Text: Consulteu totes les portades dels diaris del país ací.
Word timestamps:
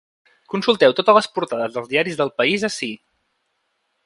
Consulteu 0.53 0.95
totes 0.99 1.17
les 1.19 1.29
portades 1.35 1.77
dels 1.77 1.93
diaris 1.93 2.19
del 2.23 2.35
país 2.43 2.69
ací. 2.73 2.93